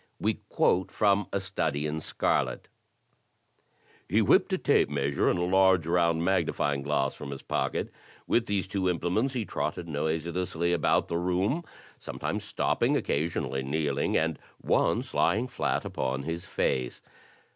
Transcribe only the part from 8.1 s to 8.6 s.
With